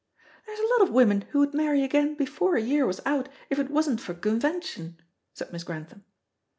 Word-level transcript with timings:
"There's 0.47 0.59
a 0.59 0.65
lot 0.65 0.81
of 0.87 0.95
women 0.95 1.21
who 1.29 1.37
would 1.37 1.53
marry 1.53 1.83
again 1.83 2.15
before 2.15 2.55
a 2.55 2.59
year 2.61 2.87
was 2.87 3.01
out 3.05 3.29
if 3.51 3.59
it 3.59 3.69
wasn't 3.69 4.01
for 4.01 4.15
convention," 4.15 4.99
said 5.35 5.53
Miss 5.53 5.63
Grantham. 5.63 6.03